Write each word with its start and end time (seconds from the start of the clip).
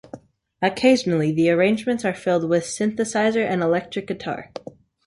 Occasionally, 0.63 1.31
the 1.31 1.51
arrangements 1.51 2.03
are 2.03 2.15
filled 2.15 2.49
with 2.49 2.63
synthesizer 2.63 3.45
and 3.45 3.61
electric 3.61 4.07
guitar. 4.07 4.51